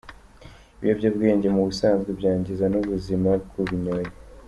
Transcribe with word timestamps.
Ibiyobyabwenge 0.77 1.47
mu 1.55 1.61
busanzwe 1.67 2.09
byangiza 2.19 2.65
n’ubuzima 2.69 3.29
bw’ubinyoye. 3.47 4.07